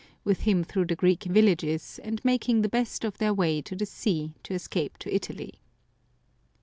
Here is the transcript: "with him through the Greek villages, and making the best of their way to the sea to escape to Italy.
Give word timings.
"with 0.25 0.41
him 0.49 0.63
through 0.63 0.85
the 0.85 0.95
Greek 0.95 1.25
villages, 1.25 1.99
and 2.03 2.25
making 2.25 2.63
the 2.63 2.67
best 2.69 3.03
of 3.05 3.19
their 3.19 3.35
way 3.35 3.61
to 3.61 3.75
the 3.75 3.85
sea 3.85 4.33
to 4.41 4.51
escape 4.55 4.97
to 4.97 5.13
Italy. 5.13 5.61